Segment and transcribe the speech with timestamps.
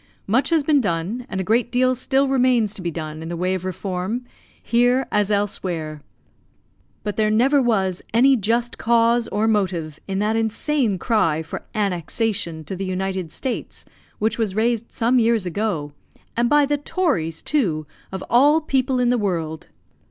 [0.25, 3.37] Much has been done, and a great deal still remains to be done in the
[3.37, 4.25] way of reform,
[4.59, 6.01] here as elsewhere.
[7.03, 12.63] But there never was any just cause or motive in that insane cry for "annexation"
[12.63, 13.85] to the United States,
[14.17, 15.91] which was raised some years ago,
[16.35, 19.67] and by the tories, too, of all people in the world!